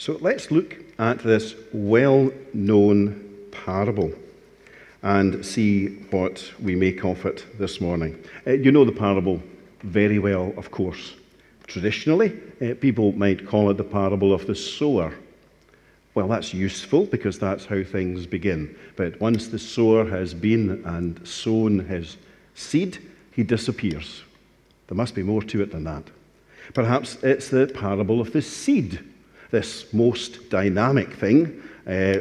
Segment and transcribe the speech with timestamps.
[0.00, 4.10] So let's look at this well known parable
[5.02, 8.18] and see what we make of it this morning.
[8.46, 9.42] Uh, you know the parable
[9.82, 11.16] very well, of course.
[11.66, 12.32] Traditionally,
[12.62, 15.12] uh, people might call it the parable of the sower.
[16.14, 18.74] Well, that's useful because that's how things begin.
[18.96, 22.16] But once the sower has been and sown his
[22.54, 24.22] seed, he disappears.
[24.88, 26.04] There must be more to it than that.
[26.72, 29.04] Perhaps it's the parable of the seed,
[29.50, 31.62] this most dynamic thing.
[31.86, 32.20] Uh,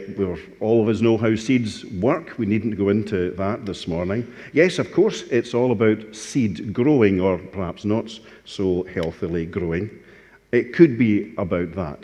[0.59, 2.38] all of us know how seeds work.
[2.38, 4.33] We needn't go into that this morning.
[4.53, 9.89] Yes, of course, it's all about seed growing, or perhaps not so healthily growing.
[10.52, 11.99] It could be about that.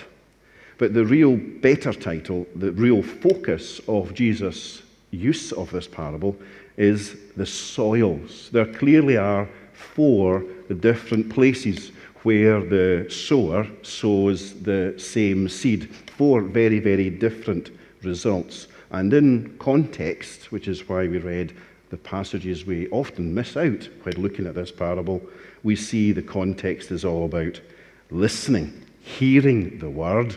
[0.78, 6.36] But the real better title, the real focus of Jesus' use of this parable
[6.78, 8.50] is the soils.
[8.52, 10.44] There clearly are four
[10.80, 11.92] different places
[12.26, 15.94] where the sower sows the same seed.
[16.18, 17.70] Four very, very different
[18.02, 18.68] results.
[18.90, 21.56] And in context, which is why we read
[21.92, 25.22] the passages we often miss out when looking at this parable,
[25.62, 27.62] we see the context is all about
[28.10, 30.36] listening, hearing the word,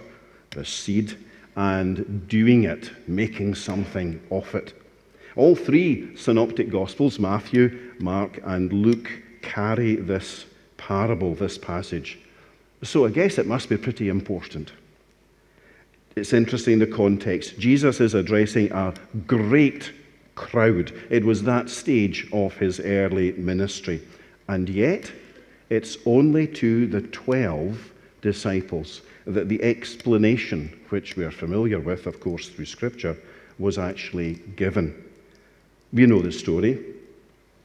[0.50, 1.16] the seed,
[1.56, 4.74] and doing it, making something of it.
[5.36, 10.44] All three synoptic gospels, Matthew, Mark, and Luke, carry this
[10.78, 12.18] parable, this passage.
[12.82, 14.72] So I guess it must be pretty important.
[16.16, 17.58] It's interesting the context.
[17.58, 18.94] Jesus is addressing a
[19.26, 19.92] great
[20.34, 20.92] crowd.
[21.10, 24.00] It was that stage of his early ministry.
[24.48, 25.12] And yet,
[25.68, 32.20] it's only to the 12 disciples that the explanation, which we are familiar with, of
[32.20, 33.16] course, through Scripture,
[33.58, 35.04] was actually given.
[35.92, 36.78] We know the story.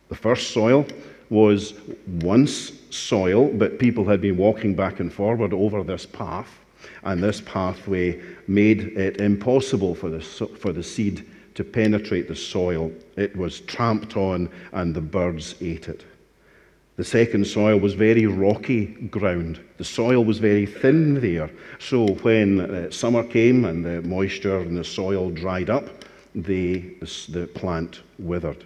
[0.10, 0.86] The first soil
[1.34, 1.74] was
[2.22, 6.60] once soil, but people had been walking back and forward over this path,
[7.04, 12.92] and this pathway made it impossible for the, for the seed to penetrate the soil.
[13.18, 16.06] It was tramped on, and the birds ate it.
[16.98, 19.60] The second soil was very rocky ground.
[19.78, 21.50] The soil was very thin there.
[21.80, 25.90] So when uh, summer came and the moisture in the soil dried up,
[26.36, 26.96] the,
[27.30, 28.66] the plant withered.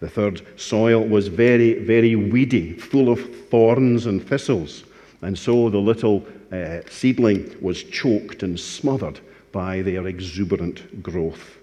[0.00, 4.84] The third soil was very, very weedy, full of thorns and thistles.
[5.22, 9.20] And so the little uh, seedling was choked and smothered
[9.52, 11.56] by their exuberant growth.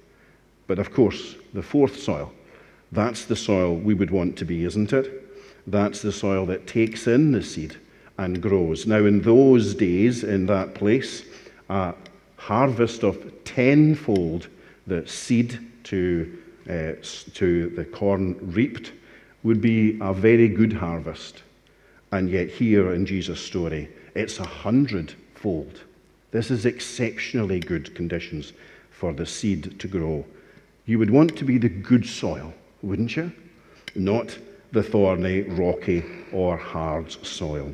[0.67, 2.33] But of course, the fourth soil,
[2.91, 5.23] that's the soil we would want to be, isn't it?
[5.67, 7.77] That's the soil that takes in the seed
[8.17, 8.85] and grows.
[8.85, 11.23] Now, in those days, in that place,
[11.69, 11.93] a
[12.37, 14.47] harvest of tenfold
[14.85, 16.37] the seed to,
[16.69, 16.93] uh,
[17.33, 18.91] to the corn reaped
[19.43, 21.43] would be a very good harvest.
[22.11, 25.81] And yet, here in Jesus' story, it's a hundredfold.
[26.31, 28.53] This is exceptionally good conditions
[28.91, 30.25] for the seed to grow.
[30.85, 33.31] You would want to be the good soil, wouldn't you?
[33.95, 34.37] Not
[34.71, 37.73] the thorny, rocky, or hard soil.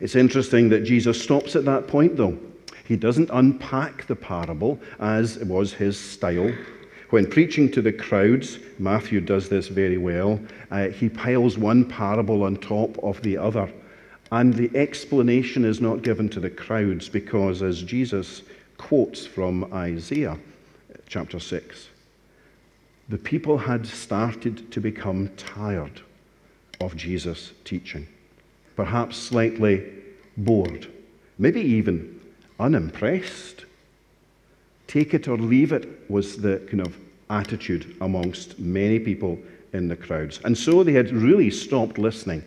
[0.00, 2.38] It's interesting that Jesus stops at that point, though.
[2.84, 6.52] He doesn't unpack the parable as it was his style.
[7.12, 10.40] When preaching to the crowds, Matthew does this very well.
[10.70, 13.70] Uh, he piles one parable on top of the other.
[14.30, 18.40] And the explanation is not given to the crowds because, as Jesus
[18.78, 20.38] quotes from Isaiah
[21.06, 21.88] chapter 6,
[23.10, 26.00] the people had started to become tired
[26.80, 28.08] of Jesus' teaching,
[28.74, 29.84] perhaps slightly
[30.38, 30.90] bored,
[31.36, 32.22] maybe even
[32.58, 33.66] unimpressed.
[34.86, 37.01] Take it or leave it was the kind of
[37.32, 39.38] attitude amongst many people
[39.72, 40.40] in the crowds.
[40.44, 42.44] And so they had really stopped listening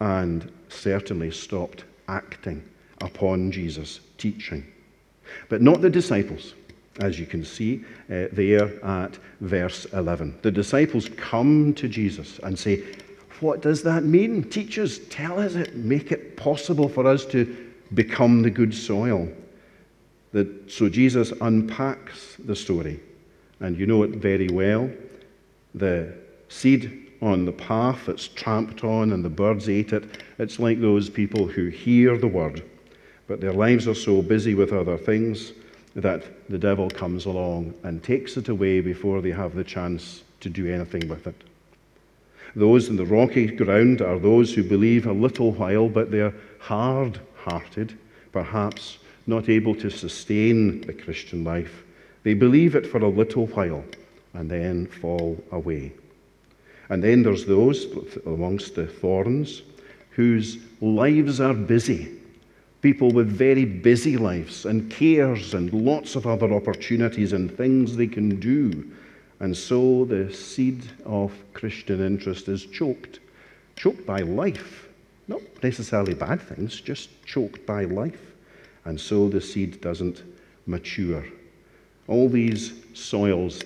[0.00, 2.62] and certainly stopped acting
[3.00, 4.66] upon Jesus' teaching.
[5.48, 6.54] But not the disciples
[7.00, 10.38] as you can see uh, there at verse 11.
[10.42, 12.82] The disciples come to Jesus and say,
[13.40, 14.44] What does that mean?
[14.44, 17.54] Teach us, tell us it, make it possible for us to
[17.94, 19.28] become the good soil.
[20.68, 23.00] So Jesus unpacks the story,
[23.60, 24.90] and you know it very well.
[25.74, 26.12] The
[26.48, 30.22] seed on the path that's tramped on and the birds ate it.
[30.38, 32.62] It's like those people who hear the word,
[33.26, 35.52] but their lives are so busy with other things
[35.94, 40.50] that the devil comes along and takes it away before they have the chance to
[40.50, 41.42] do anything with it.
[42.54, 47.20] Those in the rocky ground are those who believe a little while, but they're hard
[47.46, 47.96] hearted,
[48.32, 51.84] perhaps not able to sustain the Christian life.
[52.26, 53.84] They believe it for a little while
[54.34, 55.92] and then fall away.
[56.88, 57.86] And then there's those
[58.26, 59.62] amongst the thorns
[60.10, 62.18] whose lives are busy.
[62.82, 68.08] People with very busy lives and cares and lots of other opportunities and things they
[68.08, 68.90] can do.
[69.38, 73.20] And so the seed of Christian interest is choked.
[73.76, 74.88] Choked by life.
[75.28, 78.32] Not necessarily bad things, just choked by life.
[78.84, 80.24] And so the seed doesn't
[80.66, 81.24] mature.
[82.08, 83.62] All these soils,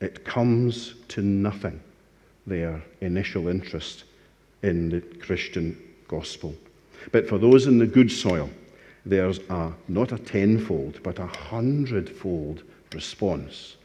[0.00, 1.80] it comes to nothing
[2.46, 4.04] their initial interest
[4.62, 5.76] in the Christian
[6.08, 6.54] gospel.
[7.12, 8.50] But for those in the good soil,
[9.06, 12.62] there's a, not a tenfold, but a hundredfold
[12.94, 13.76] response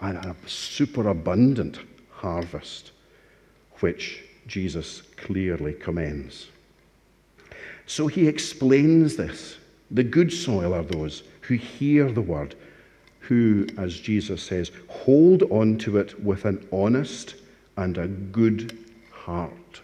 [0.00, 1.78] and a superabundant
[2.10, 2.92] harvest,
[3.80, 6.48] which Jesus clearly commends.
[7.86, 9.56] So he explains this.
[9.90, 12.54] The good soil are those who hear the word,
[13.30, 17.36] who, as Jesus says, hold on to it with an honest
[17.76, 18.76] and a good
[19.12, 19.80] heart.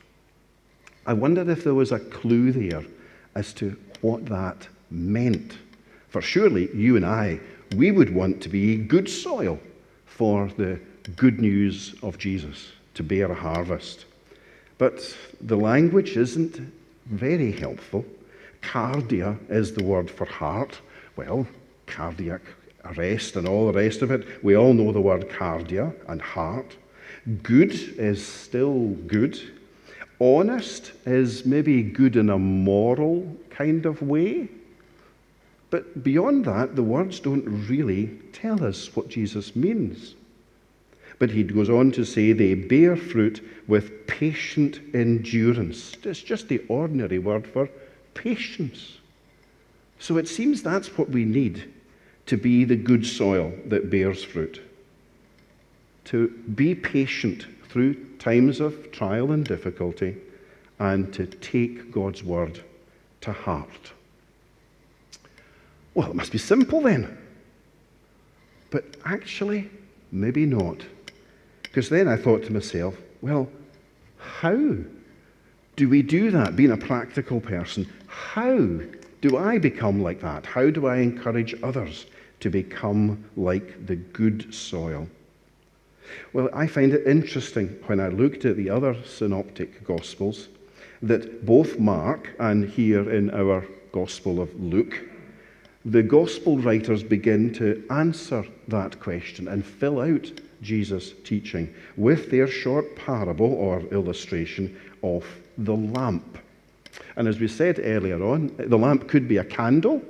[1.07, 2.83] I wondered if there was a clue there
[3.37, 5.59] as to what that meant.
[6.09, 7.39] For surely you and I,
[7.77, 9.61] we would want to be good soil
[10.07, 10.81] for the
[11.15, 14.07] good news of Jesus, to bear a harvest.
[14.77, 16.61] But the language isn't
[17.05, 18.05] very helpful.
[18.61, 20.81] Cardia is the word for heart.
[21.15, 21.47] Well,
[21.87, 22.43] cardiac
[22.91, 24.43] arrest and all the rest of it.
[24.43, 26.77] We all know the word cardia and heart.
[27.43, 29.39] Good is still good.
[30.21, 34.49] Honest is maybe good in a moral kind of way.
[35.71, 40.15] But beyond that, the words don't really tell us what Jesus means.
[41.19, 45.97] But he goes on to say they bear fruit with patient endurance.
[46.03, 47.69] It's just the ordinary word for
[48.15, 48.99] patience.
[49.99, 51.73] So it seems that's what we need
[52.27, 54.61] to be the good soil that bears fruit
[56.07, 60.17] to be patient through times of trial and difficulty
[60.79, 62.63] and to take God's word
[63.21, 63.93] to heart.
[65.95, 67.19] Well, it must be simple then.
[68.71, 69.69] But actually,
[70.13, 70.79] maybe not.
[71.63, 73.49] Because then I thought to myself, well,
[74.19, 74.77] how
[75.77, 77.91] do we do that, being a practical person?
[78.07, 78.81] How
[79.29, 80.47] do I become like that?
[80.47, 82.07] How do I encourage others
[82.39, 85.09] to become like the good soil?
[86.33, 90.49] Well, I find it interesting when I looked at the other synoptic gospels
[91.03, 95.01] that both Mark and here in our Gospel of Luke,
[95.85, 100.31] the gospel writers begin to answer that question and fill out
[100.63, 105.25] Jesus' teaching with their short parable or illustration of
[105.59, 106.39] the lamp.
[107.17, 110.03] And as we said earlier on, the lamp could be a candle,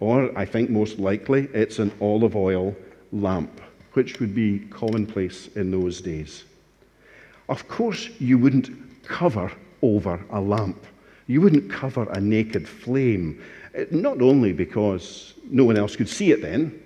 [0.00, 2.74] or I think most likely it's an olive oil
[3.12, 3.60] lamp
[3.94, 6.44] which would be commonplace in those days.
[7.48, 8.70] Of course, you wouldn't
[9.02, 9.50] cover
[9.82, 10.86] over a lamp.
[11.26, 13.42] You wouldn't cover a naked flame,
[13.74, 16.80] eh, not only because no one else could see it then,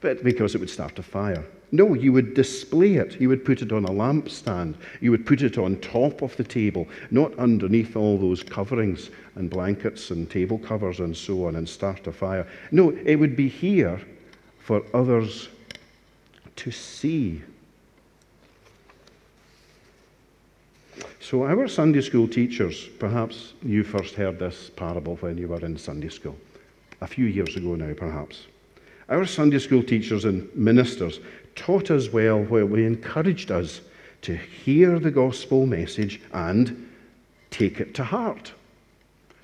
[0.00, 1.44] but because it would start a fire.
[1.72, 3.20] No, you would display it.
[3.20, 4.74] You would put it on a lampstand.
[5.00, 9.50] You would put it on top of the table, not underneath all those coverings and
[9.50, 12.46] blankets and table covers and so on, and start a fire.
[12.70, 14.00] No, it would be here
[14.60, 15.48] for others
[16.56, 17.42] to see.
[21.20, 25.76] So, our Sunday school teachers, perhaps you first heard this parable when you were in
[25.76, 26.36] Sunday school,
[27.00, 28.46] a few years ago now, perhaps.
[29.08, 31.20] Our Sunday school teachers and ministers
[31.54, 33.80] taught us well where we encouraged us
[34.22, 36.90] to hear the gospel message and
[37.50, 38.52] take it to heart.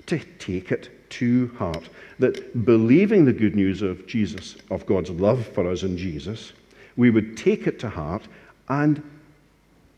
[0.07, 1.89] To take it to heart.
[2.19, 6.53] That believing the good news of Jesus, of God's love for us in Jesus,
[6.97, 8.27] we would take it to heart
[8.69, 9.01] and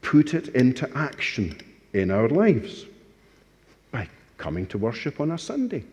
[0.01, 1.59] put it into action
[1.93, 2.85] in our lives
[3.91, 5.83] by coming to worship on a Sunday,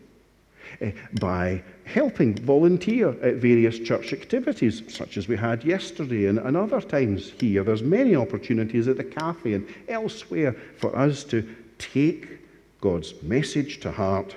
[0.79, 6.55] Eh, by helping volunteer at various church activities, such as we had yesterday and, and
[6.55, 7.63] other times here.
[7.63, 11.47] There's many opportunities at the cafe and elsewhere for us to
[11.77, 12.39] take
[12.79, 14.35] God's message to heart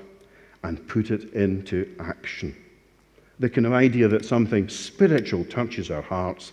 [0.62, 2.57] and put it into action.
[3.38, 6.53] The kind of idea that something spiritual touches our hearts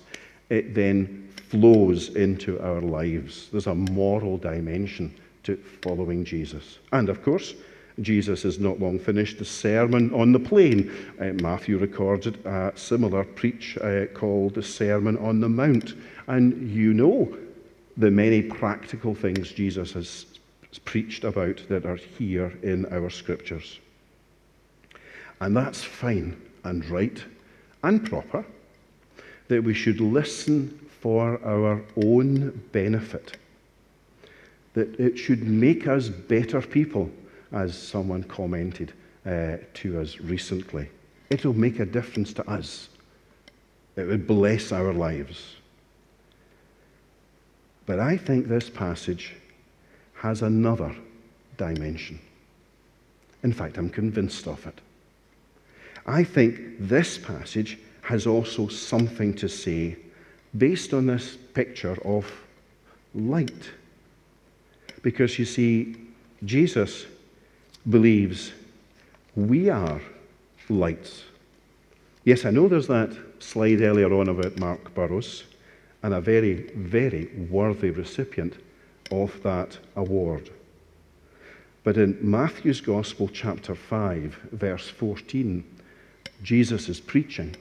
[0.49, 3.47] it then flows into our lives.
[3.51, 6.79] There's a moral dimension to following Jesus.
[6.91, 7.55] And of course,
[7.99, 10.91] Jesus has not long finished the Sermon on the Plain.
[11.19, 15.95] Uh, Matthew recorded a similar preach uh, called the Sermon on the Mount.
[16.27, 17.37] And you know
[17.97, 20.25] the many practical things Jesus has
[20.85, 23.79] preached about that are here in our scriptures.
[25.41, 27.23] And that's fine and right
[27.83, 28.45] and proper
[29.47, 33.37] that we should listen for our own benefit,
[34.75, 37.09] that it should make us better people,
[37.51, 38.93] as someone commented
[39.25, 40.89] uh, to us recently.
[41.29, 42.89] It will make a difference to us,
[43.95, 45.55] it would bless our lives.
[47.85, 49.35] But I think this passage
[50.13, 50.95] has another
[51.57, 52.19] dimension.
[53.43, 54.79] In fact, I'm convinced of it.
[56.05, 59.97] I think this passage has also something to say
[60.57, 62.25] based on this picture of
[63.13, 63.69] light.
[65.01, 65.95] Because you see,
[66.45, 67.05] Jesus
[67.89, 68.51] believes
[69.35, 70.01] we are
[70.69, 71.23] lights.
[72.23, 75.43] Yes, I know there's that slide earlier on about Mark Burrows
[76.03, 78.55] and a very, very worthy recipient
[79.11, 80.49] of that award.
[81.83, 85.63] But in Matthew's Gospel, chapter 5, verse 14,
[86.43, 87.55] Jesus is preaching,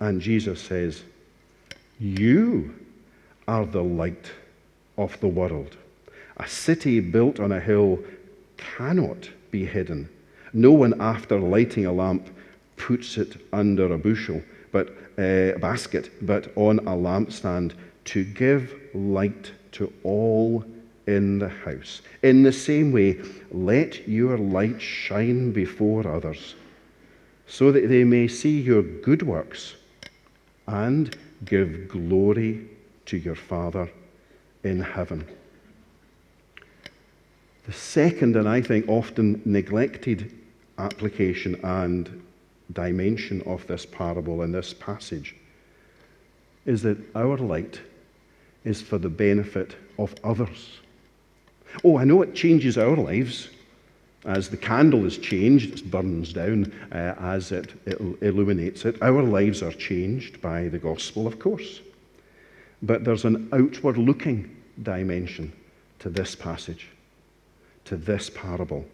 [0.00, 1.02] and Jesus says,
[1.98, 2.74] You
[3.48, 4.30] are the light
[4.96, 5.76] of the world.
[6.36, 7.98] A city built on a hill
[8.56, 10.08] cannot be hidden.
[10.52, 12.28] No one, after lighting a lamp,
[12.76, 17.72] puts it under a bushel, but a uh, basket, but on a lampstand
[18.04, 20.64] to give light to all
[21.06, 22.02] in the house.
[22.22, 26.54] In the same way, let your light shine before others
[27.46, 29.74] so that they may see your good works
[30.66, 32.68] and give glory
[33.06, 33.90] to your Father
[34.64, 35.26] in heaven.
[37.68, 40.32] The second, and I think often neglected
[40.78, 42.22] application and
[42.72, 45.36] dimension of this parable in this passage
[46.64, 47.78] is that our light
[48.64, 50.78] is for the benefit of others.
[51.84, 53.50] Oh, I know it changes our lives.
[54.24, 58.96] As the candle is changed, it burns down uh, as it, it illuminates it.
[59.02, 61.82] Our lives are changed by the gospel, of course.
[62.80, 65.52] But there's an outward looking dimension
[65.98, 66.88] to this passage,
[67.88, 68.84] to this parable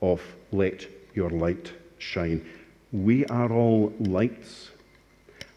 [0.00, 0.22] of
[0.52, 2.44] let your light shine.
[2.92, 4.70] We are all lights.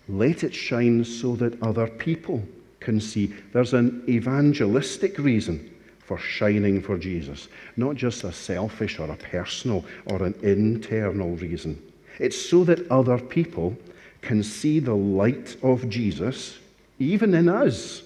[0.08, 2.44] Let it shine so that other people
[2.80, 3.34] can see.
[3.54, 5.70] There's an evangelistic reason
[6.00, 11.80] for shining for Jesus, not just a selfish or a personal or an internal reason.
[12.18, 13.78] It's so that other people
[14.22, 16.58] can see the light of Jesus
[16.98, 18.02] even in us.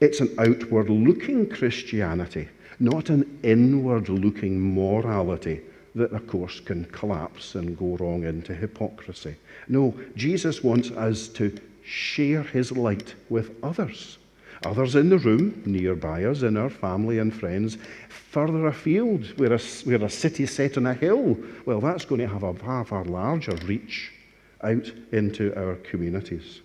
[0.00, 2.48] It's an outward looking Christianity,
[2.80, 5.60] not an inward looking morality
[5.94, 9.36] that, of course, can collapse and go wrong into hypocrisy.
[9.68, 14.18] No, Jesus wants us to share his light with others.
[14.64, 17.78] Others in the room, nearby us, in our family and friends.
[18.08, 22.28] Further afield, where a, where a city set on a hill, well, that's going to
[22.28, 24.12] have a far, far larger reach
[24.62, 26.60] out into our communities.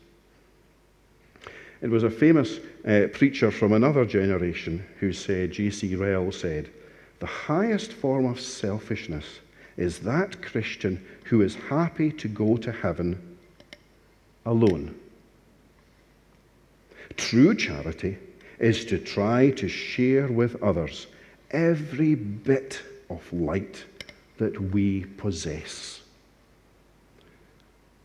[1.86, 5.96] It was a famous uh, preacher from another generation who said, J.C.
[5.96, 6.72] Ryle said,
[7.20, 9.40] the highest form of selfishness
[9.78, 13.38] is that Christian who is happy to go to heaven
[14.48, 14.96] alone.
[17.18, 18.18] True charity
[18.58, 21.06] is to try to share with others
[21.52, 23.86] every bit of light
[24.40, 26.02] that we possess.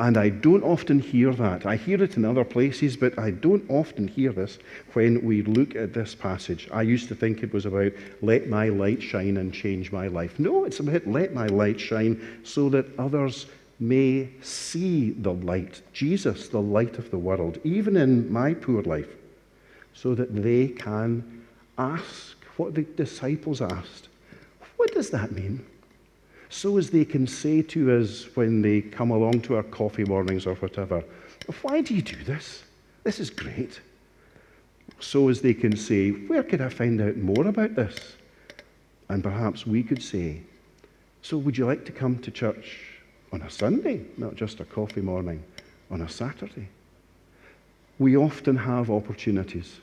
[0.00, 1.66] And I don't often hear that.
[1.66, 4.58] I hear it in other places, but I don't often hear this
[4.94, 6.70] when we look at this passage.
[6.72, 7.92] I used to think it was about
[8.22, 10.38] let my light shine and change my life.
[10.38, 13.44] No, it's about let my light shine so that others
[13.78, 19.14] may see the light, Jesus, the light of the world, even in my poor life,
[19.92, 21.42] so that they can
[21.76, 24.08] ask what the disciples asked.
[24.78, 25.62] What does that mean?
[26.50, 30.46] So as they can say to us when they come along to our coffee mornings
[30.46, 31.02] or whatever,
[31.62, 32.64] why do you do this?
[33.04, 33.80] This is great.
[34.98, 38.16] So as they can say, where could I find out more about this?
[39.08, 40.42] And perhaps we could say,
[41.22, 42.78] so would you like to come to church
[43.32, 45.42] on a Sunday, not just a coffee morning,
[45.90, 46.68] on a Saturday.
[47.98, 49.80] We often have opportunities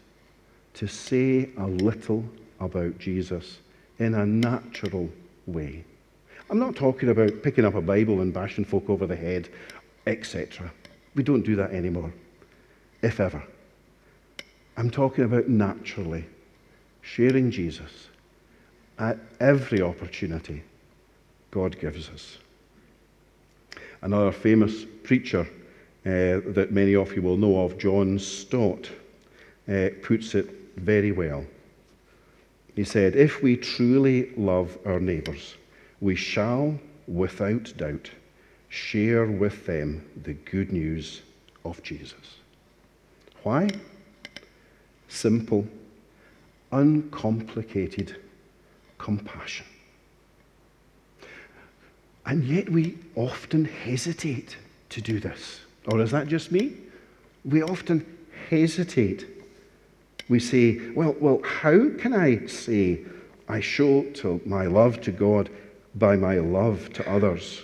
[0.76, 2.26] to say a little
[2.60, 3.60] about Jesus
[4.00, 5.10] in a natural
[5.46, 5.86] way.
[6.50, 9.50] I'm not talking about picking up a Bible and bashing folk over the head,
[10.06, 10.72] etc.
[11.14, 12.14] We don't do that anymore.
[13.02, 13.44] if ever.
[14.78, 16.26] I'm talking about naturally
[17.02, 18.10] sharing Jesus
[19.00, 20.64] at every opportunity
[21.52, 22.38] God gives us.
[24.02, 25.42] Another famous preacher
[26.06, 28.90] uh, that many of you will know of, John Stott,
[29.68, 31.46] uh, puts it very well.
[32.76, 35.56] He said, If we truly love our neighbours,
[36.02, 38.10] we shall, without doubt,
[38.70, 41.22] share with them the good news
[41.66, 42.38] of Jesus.
[43.44, 43.70] Why?
[45.08, 45.66] Simple,
[46.72, 48.18] uncomplicated
[48.98, 49.66] compassion.
[52.26, 54.58] And yet we often hesitate
[54.90, 55.62] to do this.
[55.88, 56.74] Or is that just me?
[57.46, 58.06] We often
[58.50, 59.26] hesitate.
[60.28, 63.00] We say, well, well, how can I say
[63.48, 65.50] I show to my love to God
[65.98, 67.64] by my love to others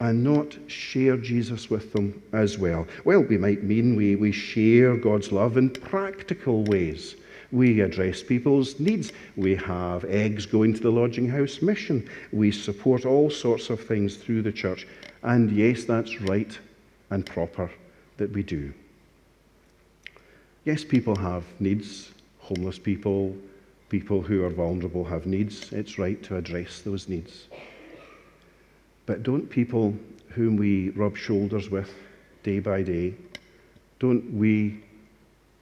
[0.00, 2.86] and not share Jesus with them as well?
[3.04, 7.16] Well, we might mean we, we share God's love in practical ways.
[7.50, 9.12] We address people's needs.
[9.36, 12.08] We have eggs going to the lodging house mission.
[12.32, 14.86] We support all sorts of things through the church.
[15.22, 16.56] And yes, that's right
[17.10, 17.70] and proper
[18.18, 18.72] that we do.
[20.64, 22.10] Yes, people have needs.
[22.40, 23.34] Homeless people,
[23.88, 25.72] people who are vulnerable have needs.
[25.72, 27.48] It's right to address those needs.
[29.06, 29.94] But don't people
[30.28, 31.90] whom we rub shoulders with
[32.42, 33.14] day by day,
[33.98, 34.82] don't we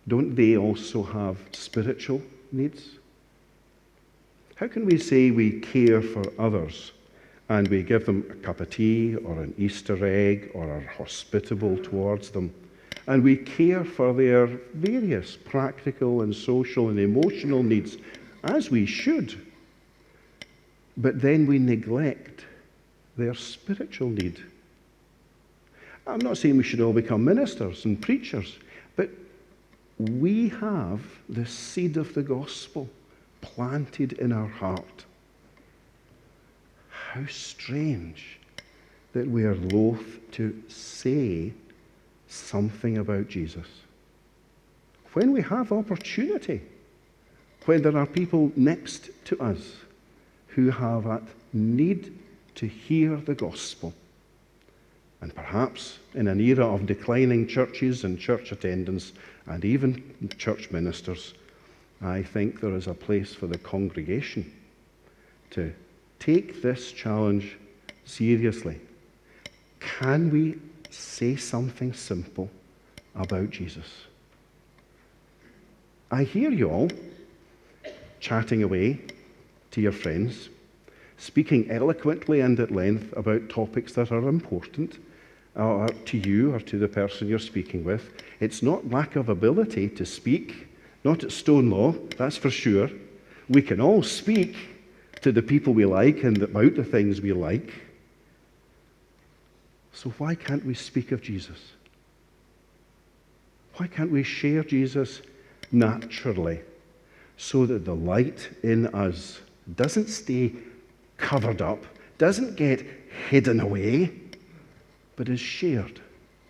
[0.09, 2.91] don't they also have spiritual needs?
[4.57, 6.93] How can we say we care for others
[7.49, 11.77] and we give them a cup of tea or an Easter egg or are hospitable
[11.79, 12.53] towards them
[13.07, 17.99] and we care for their various practical and social and emotional needs
[18.43, 19.35] as we should,
[20.97, 22.45] but then we neglect
[23.17, 24.43] their spiritual need?
[26.07, 28.57] I'm not saying we should all become ministers and preachers,
[28.95, 29.11] but
[29.99, 32.89] we have the seed of the gospel
[33.41, 35.05] planted in our heart.
[36.91, 38.39] How strange
[39.13, 41.53] that we are loath to say
[42.29, 43.67] something about Jesus.
[45.13, 46.61] When we have opportunity,
[47.65, 49.77] when there are people next to us
[50.49, 52.17] who have that need
[52.57, 53.93] to hear the gospel,
[55.21, 59.13] and perhaps in an era of declining churches and church attendance,
[59.47, 60.03] and even
[60.39, 61.35] church ministers,
[62.03, 64.53] I think there is a place for the congregation
[65.51, 65.73] to
[66.19, 67.57] take this challenge
[68.05, 68.81] seriously.
[69.81, 70.59] Can we
[70.97, 72.51] say something simple
[73.15, 73.87] about Jesus?
[76.11, 76.91] I hear you all
[78.21, 79.01] chatting away
[79.73, 80.49] to your friends,
[81.17, 84.99] speaking eloquently and at length about topics that are important
[85.55, 88.11] or to you or to the person you're speaking with.
[88.41, 90.69] It's not lack of ability to speak,
[91.05, 92.91] not at Stonelaw, that's for sure.
[93.49, 94.57] We can all speak
[95.23, 97.73] to the people we like and about the things we like.
[99.97, 101.59] So why can't we speak of Jesus?
[103.75, 105.23] Why can't we share Jesus
[105.73, 106.61] naturally
[107.37, 109.41] so that the light in us
[109.75, 110.53] doesn't stay
[111.17, 111.85] covered up,
[112.19, 112.87] doesn't get
[113.29, 114.13] hidden away?
[115.17, 116.01] but is shared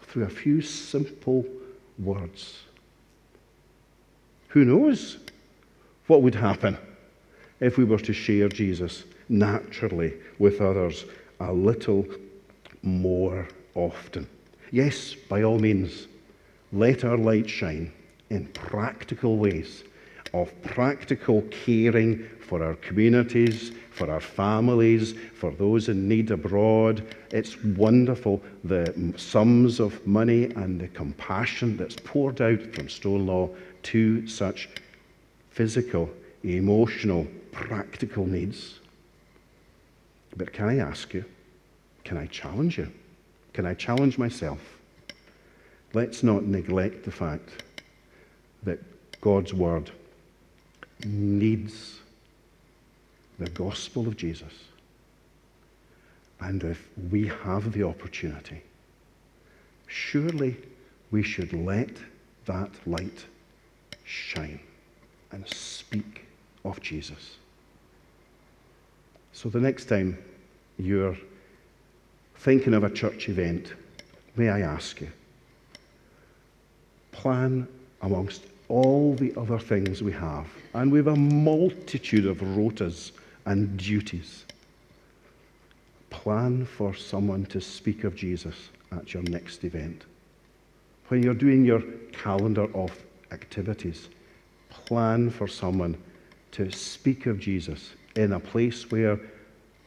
[0.02, 1.46] through a few simple
[1.98, 2.62] words.
[4.48, 5.18] Who knows
[6.08, 6.76] what would happen
[7.60, 11.04] if we were to share Jesus naturally with others
[11.40, 12.06] a little
[12.82, 14.28] more often?
[14.70, 16.08] Yes, by all means,
[16.72, 17.92] let our light shine
[18.30, 19.84] in practical ways
[20.34, 27.02] of practical caring for our communities, for our families, for those in need abroad.
[27.30, 34.26] It's wonderful the sums of money and the compassion that's poured out from Stonelaw to
[34.26, 34.68] such
[35.50, 36.10] physical,
[36.42, 38.80] emotional, practical needs.
[40.36, 41.24] But can I ask you,
[42.06, 42.90] can I challenge you?
[43.52, 44.60] Can I challenge myself?
[45.92, 47.64] Let's not neglect the fact
[48.62, 48.78] that
[49.20, 49.90] God's Word
[51.04, 51.98] needs
[53.40, 54.52] the gospel of Jesus.
[56.38, 58.62] And if we have the opportunity,
[59.88, 60.56] surely
[61.10, 61.90] we should let
[62.44, 63.24] that light
[64.04, 64.60] shine
[65.32, 66.26] and speak
[66.64, 67.38] of Jesus.
[69.32, 70.18] So the next time
[70.78, 71.16] you're
[72.38, 73.72] thinking of a church event,
[74.36, 75.08] may I ask you,
[77.12, 77.66] plan
[78.02, 83.12] amongst all the other things we have, and we have a multitude of rotas
[83.46, 84.44] and duties.
[86.10, 90.04] Plan for someone to speak of Jesus at your next event.
[91.08, 92.90] when you're doing your calendar of
[93.30, 94.08] activities,
[94.70, 95.96] plan for someone
[96.50, 99.20] to speak of Jesus in a place where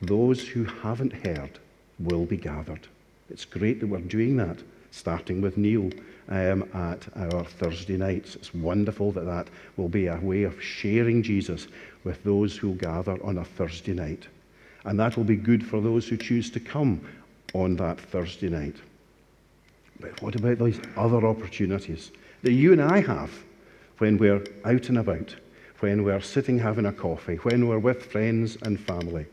[0.02, 1.60] those who haven't heard
[2.00, 2.88] will be gathered.
[3.30, 4.58] It's great that we're doing that,
[4.92, 5.92] starting with Neil
[6.30, 8.36] um, at our Thursday nights.
[8.36, 11.68] It's wonderful that that will be a way of sharing Jesus
[12.04, 14.28] with those who gather on a Thursday night.
[14.86, 17.02] And that will be good for those who choose to come
[17.54, 18.76] on that Thursday night.
[20.00, 22.12] But what about those other opportunities
[22.44, 23.32] that you and I have
[23.98, 25.36] when we're out and about,
[25.80, 29.26] when we're sitting having a coffee, when we're with friends and family?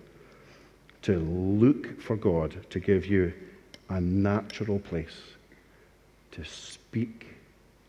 [1.03, 3.33] To look for God to give you
[3.89, 5.21] a natural place
[6.33, 7.27] to speak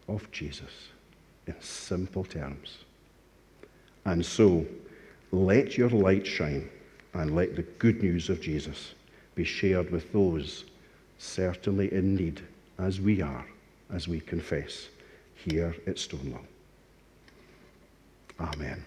[0.07, 0.89] of Jesus
[1.47, 2.77] in simple terms.
[4.05, 4.65] And so,
[5.31, 6.69] let your light shine
[7.13, 8.93] and let the good news of Jesus
[9.35, 10.65] be shared with those
[11.17, 12.41] certainly in need,
[12.79, 13.45] as we are,
[13.91, 14.87] as we confess
[15.35, 16.41] here at Stonelaw.
[18.39, 18.83] Amen.